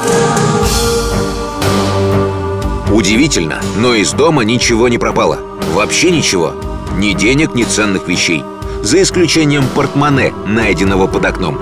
Удивительно, 2.98 3.62
но 3.78 3.94
из 3.94 4.12
дома 4.12 4.44
ничего 4.44 4.88
не 4.88 4.98
пропало. 4.98 5.38
Вообще 5.76 6.10
ничего. 6.10 6.54
Ни 6.98 7.14
денег, 7.14 7.54
ни 7.54 7.62
ценных 7.62 8.08
вещей. 8.08 8.44
За 8.82 9.00
исключением 9.04 9.66
портмоне, 9.76 10.34
найденного 10.48 11.06
под 11.06 11.24
окном. 11.24 11.60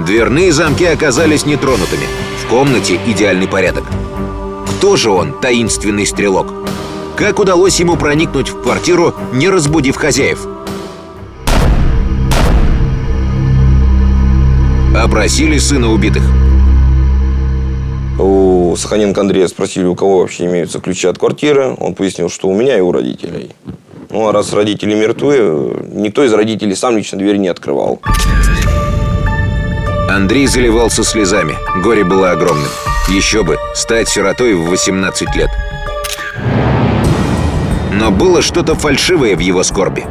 Дверные 0.00 0.52
замки 0.52 0.84
оказались 0.84 1.46
нетронутыми. 1.46 2.04
В 2.44 2.48
комнате 2.50 3.00
идеальный 3.06 3.48
порядок. 3.48 3.84
Кто 4.76 4.96
же 4.96 5.08
он, 5.08 5.32
таинственный 5.40 6.04
стрелок? 6.04 6.52
Как 7.16 7.38
удалось 7.38 7.80
ему 7.80 7.96
проникнуть 7.96 8.50
в 8.50 8.60
квартиру, 8.60 9.14
не 9.32 9.48
разбудив 9.48 9.96
хозяев? 9.96 10.46
Опросили 14.94 15.56
сына 15.56 15.90
убитых. 15.90 16.24
У 18.18 18.61
Саханенко 18.76 19.20
Андрея 19.20 19.48
спросили, 19.48 19.84
у 19.84 19.94
кого 19.94 20.20
вообще 20.20 20.46
имеются 20.46 20.80
ключи 20.80 21.06
от 21.06 21.18
квартиры. 21.18 21.74
Он 21.78 21.94
пояснил, 21.94 22.28
что 22.28 22.48
у 22.48 22.54
меня 22.54 22.78
и 22.78 22.80
у 22.80 22.92
родителей. 22.92 23.50
Ну, 24.10 24.28
а 24.28 24.32
раз 24.32 24.52
родители 24.52 24.94
мертвы, 24.94 25.86
никто 25.92 26.24
из 26.24 26.32
родителей 26.32 26.74
сам 26.74 26.96
лично 26.96 27.18
дверь 27.18 27.36
не 27.36 27.48
открывал. 27.48 28.00
Андрей 30.10 30.46
заливался 30.46 31.04
слезами. 31.04 31.54
Горе 31.82 32.04
было 32.04 32.32
огромным. 32.32 32.68
Еще 33.08 33.42
бы, 33.42 33.56
стать 33.74 34.08
сиротой 34.08 34.54
в 34.54 34.68
18 34.68 35.34
лет. 35.34 35.50
Но 37.92 38.10
было 38.10 38.42
что-то 38.42 38.74
фальшивое 38.74 39.36
в 39.36 39.40
его 39.40 39.62
скорби. 39.62 40.04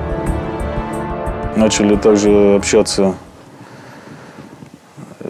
Начали 1.56 1.96
также 1.96 2.56
общаться 2.56 3.16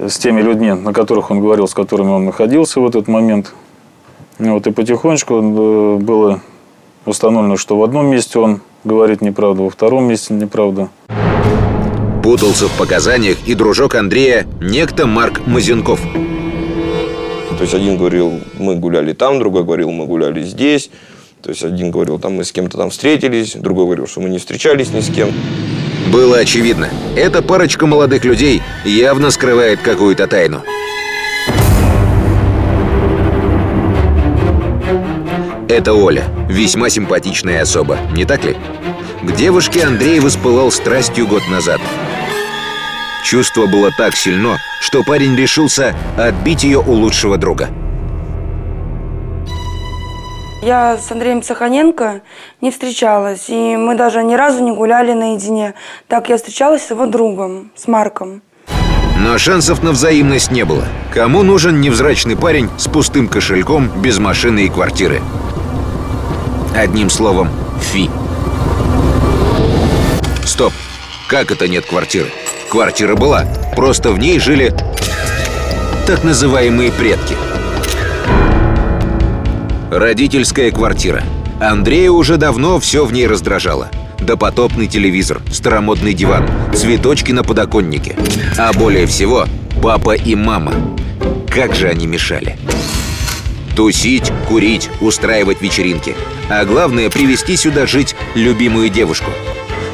с 0.07 0.17
теми 0.17 0.41
людьми, 0.41 0.73
на 0.73 0.93
которых 0.93 1.31
он 1.31 1.39
говорил, 1.39 1.67
с 1.67 1.73
которыми 1.73 2.09
он 2.09 2.25
находился 2.25 2.79
в 2.79 2.87
этот 2.87 3.07
момент. 3.07 3.53
Вот, 4.39 4.65
и 4.65 4.71
потихонечку 4.71 5.35
э, 5.35 5.95
было 5.97 6.41
установлено, 7.05 7.57
что 7.57 7.77
в 7.77 7.83
одном 7.83 8.07
месте 8.07 8.39
он 8.39 8.61
говорит 8.83 9.21
неправду, 9.21 9.63
во 9.63 9.69
втором 9.69 10.05
месте 10.05 10.33
неправду. 10.33 10.89
Путался 12.23 12.67
в 12.67 12.77
показаниях 12.77 13.37
и 13.45 13.53
дружок 13.53 13.95
Андрея, 13.95 14.47
некто 14.61 15.05
Марк 15.05 15.45
Мазенков. 15.45 15.99
То 17.57 17.61
есть 17.61 17.73
один 17.73 17.97
говорил, 17.97 18.39
мы 18.57 18.75
гуляли 18.75 19.13
там, 19.13 19.39
другой 19.39 19.63
говорил, 19.63 19.91
мы 19.91 20.05
гуляли 20.05 20.41
здесь. 20.43 20.89
То 21.41 21.49
есть 21.49 21.63
один 21.63 21.91
говорил, 21.91 22.19
там 22.19 22.35
мы 22.35 22.43
с 22.43 22.51
кем-то 22.51 22.77
там 22.77 22.91
встретились, 22.91 23.55
другой 23.55 23.85
говорил, 23.85 24.07
что 24.07 24.21
мы 24.21 24.29
не 24.29 24.37
встречались 24.37 24.91
ни 24.93 24.99
с 24.99 25.13
кем. 25.13 25.29
Было 26.11 26.39
очевидно, 26.39 26.89
эта 27.15 27.41
парочка 27.41 27.87
молодых 27.87 28.25
людей 28.25 28.61
явно 28.83 29.31
скрывает 29.31 29.79
какую-то 29.79 30.27
тайну. 30.27 30.61
Это 35.69 35.93
Оля, 35.93 36.25
весьма 36.49 36.89
симпатичная 36.89 37.61
особа, 37.61 37.97
не 38.11 38.25
так 38.25 38.43
ли? 38.43 38.57
К 39.21 39.31
девушке 39.31 39.85
Андрей 39.85 40.19
воспылал 40.19 40.69
страстью 40.69 41.27
год 41.27 41.43
назад. 41.49 41.79
Чувство 43.23 43.67
было 43.67 43.89
так 43.97 44.13
сильно, 44.13 44.57
что 44.81 45.03
парень 45.03 45.37
решился 45.37 45.95
отбить 46.17 46.63
ее 46.63 46.79
у 46.79 46.91
лучшего 46.91 47.37
друга. 47.37 47.69
Я 50.61 50.95
с 50.95 51.11
Андреем 51.11 51.41
Саханенко 51.41 52.21
не 52.61 52.69
встречалась, 52.69 53.45
и 53.49 53.75
мы 53.75 53.95
даже 53.95 54.21
ни 54.21 54.35
разу 54.35 54.63
не 54.63 54.71
гуляли 54.71 55.11
наедине. 55.13 55.73
Так 56.07 56.29
я 56.29 56.37
встречалась 56.37 56.85
с 56.85 56.91
его 56.91 57.07
другом, 57.07 57.71
с 57.75 57.87
Марком. 57.87 58.43
Но 59.17 59.39
шансов 59.39 59.81
на 59.81 59.91
взаимность 59.91 60.51
не 60.51 60.63
было. 60.63 60.85
Кому 61.13 61.41
нужен 61.41 61.81
невзрачный 61.81 62.37
парень 62.37 62.69
с 62.77 62.87
пустым 62.87 63.27
кошельком, 63.27 63.89
без 64.01 64.19
машины 64.19 64.65
и 64.65 64.69
квартиры? 64.69 65.21
Одним 66.75 67.09
словом, 67.09 67.49
фи. 67.81 68.09
Стоп. 70.45 70.73
Как 71.27 71.49
это 71.49 71.67
нет 71.67 71.85
квартиры? 71.87 72.29
Квартира 72.69 73.15
была, 73.15 73.45
просто 73.75 74.11
в 74.11 74.19
ней 74.19 74.39
жили 74.39 74.75
так 76.05 76.23
называемые 76.23 76.91
предки. 76.91 77.35
Родительская 79.91 80.71
квартира. 80.71 81.21
Андрея 81.59 82.11
уже 82.11 82.37
давно 82.37 82.79
все 82.79 83.03
в 83.03 83.11
ней 83.11 83.27
раздражало. 83.27 83.91
Допотопный 84.21 84.87
телевизор, 84.87 85.41
старомодный 85.51 86.13
диван, 86.13 86.49
цветочки 86.73 87.33
на 87.33 87.43
подоконнике. 87.43 88.15
А 88.57 88.71
более 88.71 89.05
всего, 89.05 89.47
папа 89.83 90.15
и 90.15 90.33
мама. 90.33 90.71
Как 91.53 91.75
же 91.75 91.89
они 91.89 92.07
мешали. 92.07 92.57
Тусить, 93.75 94.31
курить, 94.47 94.89
устраивать 95.01 95.61
вечеринки. 95.61 96.15
А 96.49 96.63
главное, 96.63 97.09
привести 97.09 97.57
сюда 97.57 97.85
жить 97.85 98.15
любимую 98.33 98.87
девушку. 98.87 99.31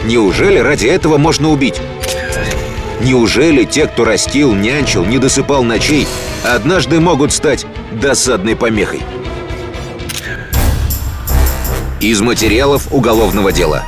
Неужели 0.06 0.60
ради 0.60 0.86
этого 0.86 1.18
можно 1.18 1.50
убить? 1.50 1.82
Неужели 3.02 3.64
те, 3.64 3.88
кто 3.88 4.06
растил, 4.06 4.54
нянчил, 4.54 5.04
не 5.06 5.18
досыпал 5.18 5.64
ночей, 5.64 6.08
однажды 6.44 7.00
могут 7.00 7.34
стать 7.34 7.66
досадной 7.92 8.56
помехой? 8.56 9.02
Из 12.00 12.22
материалов 12.22 12.94
уголовного 12.94 13.52
дела. 13.52 13.84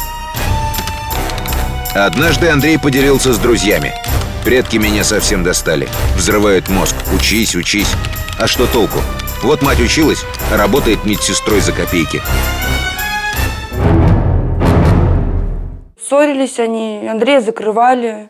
Однажды 1.93 2.49
Андрей 2.49 2.79
поделился 2.79 3.33
с 3.33 3.37
друзьями. 3.37 3.93
Предки 4.43 4.77
меня 4.77 5.03
совсем 5.03 5.43
достали. 5.43 5.87
Взрывают 6.15 6.69
мозг. 6.69 6.95
Учись, 7.15 7.55
учись. 7.55 7.91
А 8.39 8.47
что 8.47 8.65
толку? 8.65 8.97
Вот 9.43 9.61
мать 9.61 9.79
училась, 9.79 10.23
работает 10.51 11.05
медсестрой 11.05 11.61
за 11.61 11.71
копейки. 11.71 12.19
Ссорились 16.01 16.57
они, 16.59 17.07
Андрея 17.07 17.41
закрывали. 17.41 18.29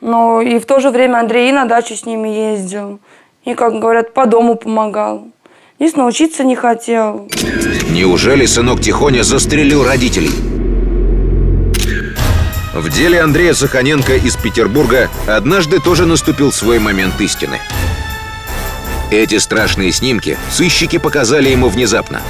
Но 0.00 0.40
и 0.40 0.58
в 0.58 0.66
то 0.66 0.80
же 0.80 0.90
время 0.90 1.18
Андрей 1.18 1.50
и 1.50 1.52
на 1.52 1.66
дачу 1.66 1.94
с 1.94 2.06
ними 2.06 2.28
ездил. 2.28 2.98
И, 3.44 3.54
как 3.54 3.78
говорят, 3.78 4.14
по 4.14 4.26
дому 4.26 4.56
помогал. 4.56 5.28
Единственное, 5.78 6.08
учиться 6.08 6.42
не 6.42 6.56
хотел. 6.56 7.28
Неужели 7.94 8.44
сынок 8.44 8.80
Тихоня 8.80 9.22
застрелил 9.22 9.84
родителей? 9.84 10.32
В 12.74 12.88
деле 12.88 13.20
Андрея 13.20 13.54
Саханенко 13.54 14.16
из 14.16 14.34
Петербурга 14.34 15.08
однажды 15.28 15.78
тоже 15.78 16.04
наступил 16.04 16.50
свой 16.50 16.80
момент 16.80 17.20
истины. 17.20 17.60
Эти 19.12 19.38
страшные 19.38 19.92
снимки 19.92 20.36
сыщики 20.50 20.98
показали 20.98 21.50
ему 21.50 21.68
внезапно. 21.68 22.20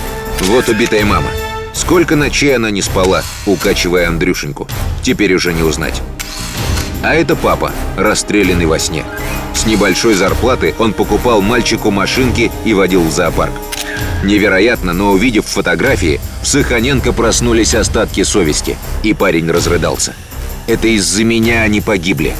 Вот 0.40 0.68
убитая 0.68 1.06
мама. 1.06 1.30
Сколько 1.72 2.14
ночей 2.14 2.54
она 2.54 2.68
не 2.68 2.82
спала, 2.82 3.22
укачивая 3.46 4.08
Андрюшеньку. 4.08 4.68
Теперь 5.02 5.32
уже 5.32 5.54
не 5.54 5.62
узнать. 5.62 6.02
А 7.02 7.14
это 7.14 7.36
папа, 7.36 7.72
расстрелянный 7.96 8.66
во 8.66 8.78
сне. 8.78 9.02
С 9.54 9.64
небольшой 9.64 10.12
зарплаты 10.12 10.74
он 10.78 10.92
покупал 10.92 11.40
мальчику 11.40 11.90
машинки 11.90 12.52
и 12.66 12.74
водил 12.74 13.02
в 13.02 13.10
зоопарк. 13.10 13.54
Невероятно, 14.22 14.92
но 14.92 15.12
увидев 15.12 15.44
фотографии, 15.46 16.20
в 16.42 16.46
Саханенко 16.46 17.12
проснулись 17.12 17.74
остатки 17.74 18.22
совести, 18.22 18.76
и 19.02 19.12
парень 19.12 19.50
разрыдался. 19.50 20.14
Это 20.66 20.88
из-за 20.88 21.24
меня 21.24 21.62
они 21.62 21.80
погибли. 21.80 22.34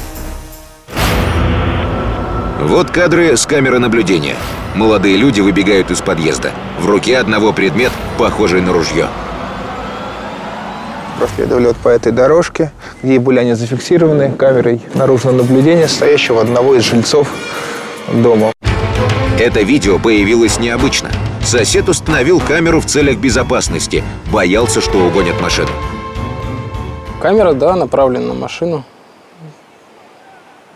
Вот 2.59 2.89
кадры 2.89 3.37
с 3.37 3.45
камеры 3.45 3.77
наблюдения. 3.77 4.35
Молодые 4.73 5.17
люди 5.17 5.39
выбегают 5.39 5.91
из 5.91 6.01
подъезда. 6.01 6.51
В 6.79 6.87
руке 6.87 7.17
одного 7.17 7.53
предмет, 7.53 7.91
похожий 8.17 8.61
на 8.61 8.73
ружье. 8.73 9.07
Проследовали 11.19 11.67
вот 11.67 11.77
по 11.77 11.89
этой 11.89 12.11
дорожке, 12.11 12.71
где 13.03 13.19
были 13.19 13.39
они 13.39 13.53
зафиксированы 13.53 14.31
камерой 14.31 14.81
наружного 14.95 15.37
наблюдения, 15.37 15.87
стоящего 15.87 16.41
одного 16.41 16.75
из 16.75 16.83
жильцов 16.83 17.29
дома. 18.11 18.51
Это 19.39 19.61
видео 19.61 19.99
появилось 19.99 20.59
необычно. 20.59 21.09
Сосед 21.45 21.87
установил 21.89 22.39
камеру 22.39 22.81
в 22.81 22.87
целях 22.87 23.17
безопасности. 23.17 24.03
Боялся, 24.31 24.81
что 24.81 25.05
угонят 25.05 25.39
машину. 25.39 25.69
Камера, 27.21 27.53
да, 27.53 27.75
направлена 27.75 28.29
на 28.29 28.33
машину. 28.33 28.83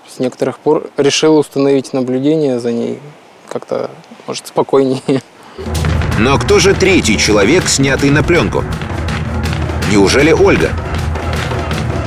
С 0.08 0.20
некоторых 0.20 0.60
пор 0.60 0.90
решил 0.96 1.38
установить 1.38 1.92
наблюдение 1.94 2.60
за 2.60 2.72
ней. 2.72 3.00
Как-то, 3.48 3.90
может, 4.28 4.46
спокойнее. 4.46 5.02
Но 6.20 6.38
кто 6.38 6.60
же 6.60 6.76
третий 6.76 7.18
человек, 7.18 7.68
снятый 7.68 8.12
на 8.12 8.22
пленку? 8.22 8.64
Неужели 9.92 10.32
Ольга? 10.32 10.70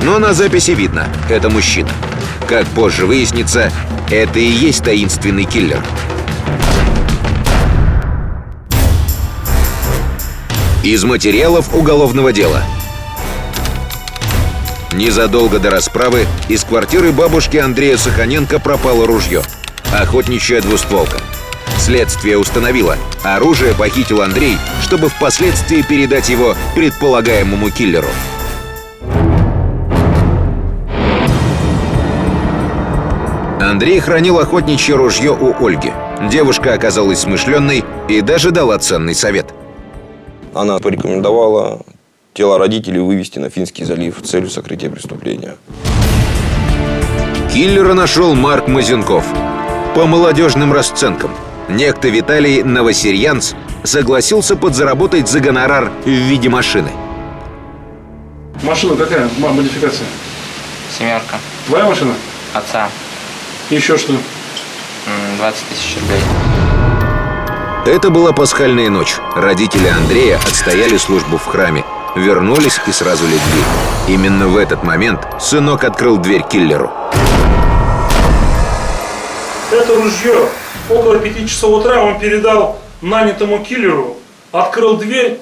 Но 0.03 0.19
на 0.19 0.33
записи 0.33 0.71
видно, 0.71 1.09
это 1.29 1.49
мужчина. 1.49 1.89
Как 2.47 2.65
позже 2.67 3.05
выяснится, 3.05 3.71
это 4.09 4.39
и 4.39 4.45
есть 4.45 4.85
таинственный 4.85 5.43
киллер. 5.43 5.83
Из 10.83 11.05
материалов 11.05 11.73
уголовного 11.73 12.33
дела. 12.33 12.61
Незадолго 14.91 15.57
до 15.57 15.69
расправы 15.69 16.25
из 16.49 16.65
квартиры 16.65 17.13
бабушки 17.13 17.55
Андрея 17.55 17.95
Саханенко 17.95 18.59
пропало 18.59 19.07
ружье. 19.07 19.43
Охотничья 19.93 20.59
двустволка. 20.59 21.21
Следствие 21.79 22.37
установило, 22.37 22.97
оружие 23.23 23.73
похитил 23.73 24.21
Андрей, 24.21 24.57
чтобы 24.81 25.07
впоследствии 25.07 25.83
передать 25.83 26.27
его 26.27 26.53
предполагаемому 26.75 27.71
киллеру. 27.71 28.09
Андрей 33.61 34.01
хранил 34.01 34.37
охотничье 34.37 34.95
ружье 34.95 35.31
у 35.31 35.65
Ольги. 35.65 35.93
Девушка 36.29 36.73
оказалась 36.73 37.19
смышленной 37.19 37.85
и 38.09 38.19
даже 38.19 38.51
дала 38.51 38.77
ценный 38.79 39.15
совет. 39.15 39.53
Она 40.53 40.77
порекомендовала 40.79 41.81
тело 42.33 42.57
родителей 42.57 42.99
вывести 42.99 43.39
на 43.39 43.49
Финский 43.49 43.85
залив 43.85 44.17
с 44.23 44.29
целью 44.29 44.49
сокрытия 44.49 44.89
преступления. 44.89 45.55
Киллера 47.51 47.93
нашел 47.93 48.33
Марк 48.35 48.67
Мазенков. 48.67 49.25
По 49.95 50.05
молодежным 50.05 50.73
расценкам. 50.73 51.31
Некто 51.69 52.07
Виталий 52.09 52.63
Новосельянц 52.63 53.53
согласился 53.83 54.55
подзаработать 54.55 55.29
за 55.29 55.39
гонорар 55.39 55.91
в 56.03 56.07
виде 56.07 56.49
машины. 56.49 56.91
Машина 58.63 58.95
какая? 58.95 59.29
Модификация? 59.37 60.07
Семерка. 60.97 61.37
Твоя 61.67 61.85
машина? 61.85 62.13
Отца. 62.53 62.89
Еще 63.69 63.97
что? 63.97 64.13
М, 64.13 64.19
20 65.37 65.63
тысяч 65.69 65.97
рублей. 66.01 66.19
Это 67.85 68.09
была 68.09 68.31
пасхальная 68.31 68.89
ночь. 68.89 69.17
Родители 69.35 69.89
Андрея 69.89 70.37
отстояли 70.37 70.95
службу 70.95 71.35
в 71.35 71.45
храме. 71.45 71.83
Вернулись 72.15 72.79
и 72.87 72.93
сразу 72.93 73.25
легли. 73.25 73.61
Именно 74.07 74.47
в 74.47 74.55
этот 74.55 74.83
момент 74.83 75.27
сынок 75.41 75.83
открыл 75.83 76.15
дверь 76.15 76.43
киллеру. 76.43 76.93
Это 79.69 79.95
ружье. 79.95 80.47
Около 80.89 81.19
пяти 81.19 81.45
часов 81.45 81.81
утра 81.81 82.01
он 82.01 82.19
передал 82.19 82.79
нанятому 83.01 83.59
киллеру, 83.59 84.15
открыл 84.53 84.95
дверь. 84.95 85.41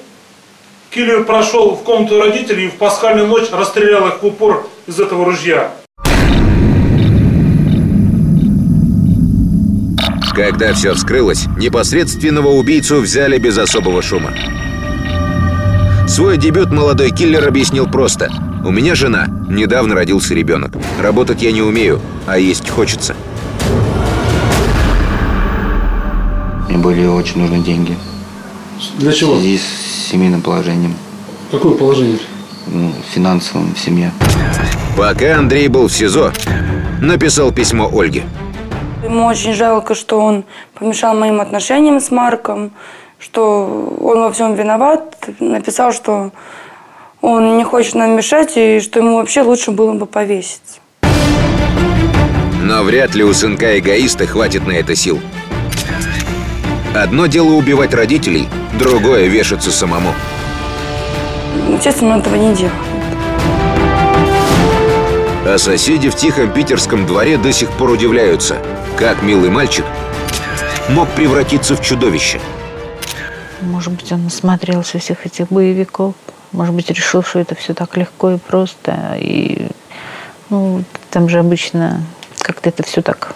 Киллер 0.90 1.22
прошел 1.22 1.76
в 1.76 1.84
комнату 1.84 2.20
родителей 2.20 2.66
и 2.66 2.70
в 2.70 2.74
пасхальную 2.74 3.28
ночь 3.28 3.50
расстрелял 3.52 4.08
их 4.08 4.20
в 4.20 4.26
упор 4.26 4.66
из 4.88 4.98
этого 4.98 5.24
ружья. 5.24 5.70
Когда 10.34 10.72
все 10.72 10.94
вскрылось, 10.94 11.46
непосредственного 11.58 12.48
убийцу 12.48 13.00
взяли 13.00 13.36
без 13.38 13.58
особого 13.58 14.00
шума. 14.00 14.32
Свой 16.08 16.38
дебют 16.38 16.70
молодой 16.70 17.10
киллер 17.10 17.46
объяснил 17.46 17.86
просто. 17.86 18.30
«У 18.64 18.70
меня 18.70 18.94
жена, 18.94 19.26
недавно 19.48 19.94
родился 19.94 20.34
ребенок. 20.34 20.72
Работать 21.00 21.42
я 21.42 21.52
не 21.52 21.60
умею, 21.60 22.00
а 22.26 22.38
есть 22.38 22.70
хочется». 22.70 23.14
Мне 26.68 26.78
были 26.78 27.04
очень 27.04 27.42
нужны 27.42 27.62
деньги. 27.62 27.96
Для 28.98 29.12
чего? 29.12 29.34
В 29.34 29.40
связи 29.40 29.58
с 29.58 30.10
семейным 30.10 30.40
положением. 30.40 30.94
Какое 31.50 31.74
положение? 31.74 32.18
Ну, 32.68 32.92
финансовым 33.14 33.74
в 33.74 33.78
семье. 33.78 34.12
Пока 34.96 35.38
Андрей 35.38 35.68
был 35.68 35.88
в 35.88 35.92
СИЗО, 35.92 36.32
написал 37.00 37.52
письмо 37.52 37.90
Ольге. 37.92 38.22
Ему 39.12 39.26
очень 39.26 39.52
жалко, 39.52 39.94
что 39.94 40.18
он 40.18 40.44
помешал 40.72 41.14
моим 41.14 41.42
отношениям 41.42 42.00
с 42.00 42.10
Марком, 42.10 42.70
что 43.18 43.94
он 44.00 44.20
во 44.20 44.32
всем 44.32 44.54
виноват. 44.54 45.28
Написал, 45.38 45.92
что 45.92 46.30
он 47.20 47.58
не 47.58 47.62
хочет 47.62 47.94
нам 47.94 48.16
мешать 48.16 48.56
и 48.56 48.80
что 48.80 49.00
ему 49.00 49.18
вообще 49.18 49.42
лучше 49.42 49.70
было 49.70 49.92
бы 49.92 50.06
повеситься. 50.06 50.80
Но 52.62 52.82
вряд 52.84 53.14
ли 53.14 53.22
у 53.22 53.34
сынка-эгоиста 53.34 54.26
хватит 54.26 54.66
на 54.66 54.72
это 54.72 54.96
сил. 54.96 55.20
Одно 56.96 57.26
дело 57.26 57.52
убивать 57.52 57.92
родителей, 57.92 58.48
другое 58.78 59.26
вешаться 59.26 59.70
самому. 59.70 60.14
Естественно, 61.68 62.14
этого 62.14 62.36
не 62.36 62.54
делал. 62.54 62.72
А 65.44 65.58
соседи 65.58 66.08
в 66.08 66.14
тихом 66.14 66.52
питерском 66.52 67.04
дворе 67.04 67.36
до 67.36 67.52
сих 67.52 67.68
пор 67.72 67.90
удивляются, 67.90 68.58
как 68.96 69.22
милый 69.22 69.50
мальчик 69.50 69.84
мог 70.88 71.08
превратиться 71.10 71.74
в 71.74 71.82
чудовище. 71.82 72.40
Может 73.60 73.92
быть, 73.92 74.12
он 74.12 74.24
насмотрелся 74.24 75.00
всех 75.00 75.26
этих 75.26 75.48
боевиков. 75.48 76.14
Может 76.52 76.74
быть, 76.74 76.90
решил, 76.90 77.24
что 77.24 77.40
это 77.40 77.56
все 77.56 77.74
так 77.74 77.96
легко 77.96 78.30
и 78.30 78.38
просто. 78.38 79.16
И 79.18 79.66
ну, 80.48 80.84
там 81.10 81.28
же 81.28 81.40
обычно 81.40 82.02
как-то 82.38 82.68
это 82.68 82.84
все 82.84 83.02
так 83.02 83.34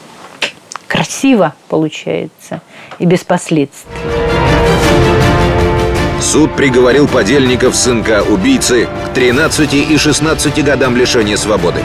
красиво 0.86 1.54
получается 1.68 2.62
и 3.00 3.04
без 3.04 3.24
последствий. 3.24 4.15
Суд 6.20 6.56
приговорил 6.56 7.06
подельников 7.06 7.76
сынка 7.76 8.22
убийцы 8.22 8.88
к 9.06 9.14
13 9.14 9.74
и 9.74 9.96
16 9.96 10.64
годам 10.64 10.96
лишения 10.96 11.36
свободы. 11.36 11.80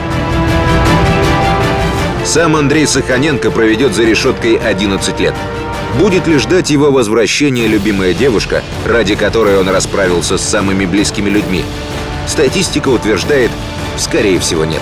Сам 2.26 2.56
Андрей 2.56 2.88
Саханенко 2.88 3.52
проведет 3.52 3.94
за 3.94 4.04
решеткой 4.04 4.56
11 4.56 5.20
лет. 5.20 5.36
Будет 6.00 6.28
ли 6.28 6.38
ждать 6.38 6.70
его 6.70 6.92
возвращения 6.92 7.68
любимая 7.68 8.14
девушка, 8.14 8.64
ради 8.86 9.16
которой 9.16 9.60
он 9.60 9.68
расправился 9.68 10.38
с 10.38 10.42
самыми 10.42 10.86
близкими 10.86 11.30
людьми? 11.30 11.66
Статистика 12.28 12.88
утверждает, 12.88 13.52
скорее 13.98 14.40
всего, 14.40 14.64
нет. 14.64 14.82